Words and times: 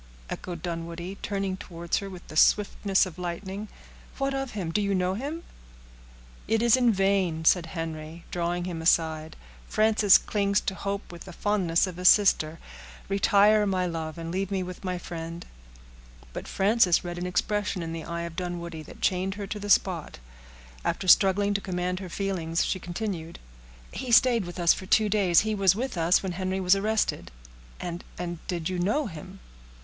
echoed 0.31 0.63
Dunwoodie, 0.63 1.19
turning 1.21 1.57
towards 1.57 1.97
her 1.97 2.09
with 2.09 2.27
the 2.27 2.35
swiftness 2.35 3.05
of 3.05 3.19
lightning; 3.19 3.67
"what 4.17 4.33
of 4.33 4.53
him? 4.53 4.71
Do 4.71 4.81
you 4.81 4.95
know 4.95 5.13
him?" 5.13 5.43
"It 6.47 6.63
is 6.63 6.75
in 6.75 6.91
vain," 6.91 7.45
said 7.45 7.67
Henry, 7.77 8.25
drawing 8.31 8.65
him 8.65 8.81
aside; 8.81 9.35
"Frances 9.67 10.17
clings 10.17 10.59
to 10.61 10.73
hope 10.73 11.11
with 11.11 11.25
the 11.25 11.31
fondness 11.31 11.85
of 11.85 11.99
a 11.99 12.05
sister. 12.05 12.57
Retire, 13.09 13.67
my 13.67 13.85
love, 13.85 14.17
and 14.17 14.31
leave 14.31 14.49
me 14.49 14.63
with 14.63 14.83
my 14.83 14.97
friend." 14.97 15.45
But 16.33 16.47
Frances 16.47 17.03
read 17.03 17.19
an 17.19 17.27
expression 17.27 17.83
in 17.83 17.93
the 17.93 18.03
eye 18.03 18.23
of 18.23 18.35
Dunwoodie 18.35 18.85
that 18.87 19.01
chained 19.01 19.35
her 19.35 19.45
to 19.45 19.59
the 19.59 19.69
spot. 19.69 20.17
After 20.83 21.07
struggling 21.07 21.53
to 21.53 21.61
command 21.61 21.99
her 21.99 22.09
feelings, 22.09 22.65
she 22.65 22.79
continued,— 22.79 23.37
"He 23.91 24.11
stayed 24.11 24.45
with 24.45 24.59
us 24.59 24.73
for 24.73 24.87
two 24.87 25.09
days—he 25.09 25.53
was 25.53 25.75
with 25.75 25.95
us 25.95 26.23
when 26.23 26.31
Henry 26.31 26.59
was 26.59 26.75
arrested." 26.75 27.29
"And—and—did 27.79 28.67
you 28.67 28.79
know 28.79 29.05
him?" 29.05 29.39